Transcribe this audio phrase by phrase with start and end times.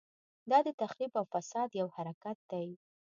[0.49, 2.67] دا د تخریب او فساد یو حرکت دی.